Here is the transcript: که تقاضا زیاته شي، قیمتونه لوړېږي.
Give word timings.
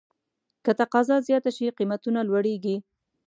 که 0.63 0.71
تقاضا 0.79 1.15
زیاته 1.27 1.51
شي، 1.57 1.65
قیمتونه 1.77 2.19
لوړېږي. 2.29 2.75